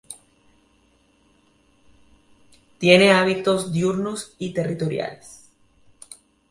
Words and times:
Tiene 2.79 3.11
hábitos 3.13 3.71
diurnos 3.71 4.33
y 4.39 4.51
territoriales. 4.51 5.47